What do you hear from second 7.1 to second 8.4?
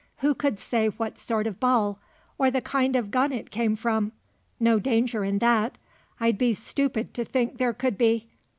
to think there could be.